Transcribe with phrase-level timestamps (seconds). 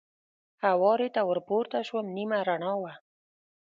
[0.65, 2.93] هوارې ته ور پورته شوم، نیمه رڼا وه.